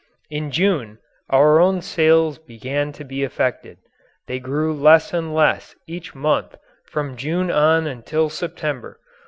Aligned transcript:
In 0.31 0.49
June 0.49 0.97
our 1.29 1.59
own 1.59 1.79
sales 1.83 2.39
began 2.39 2.91
to 2.93 3.03
be 3.03 3.23
affected. 3.23 3.77
They 4.25 4.39
grew 4.39 4.73
less 4.73 5.13
and 5.13 5.31
less 5.35 5.75
each 5.85 6.15
month 6.15 6.55
from 6.87 7.15
June 7.15 7.51
on 7.51 7.85
until 7.85 8.27
September. 8.27 8.99